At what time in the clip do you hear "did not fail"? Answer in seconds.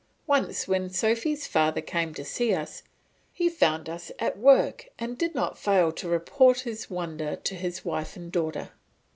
5.15-5.91